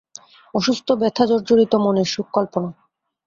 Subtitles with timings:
[0.53, 2.69] অসুস্থ ব্যথা জর্জরিত মনের সুখ-কল্পনা।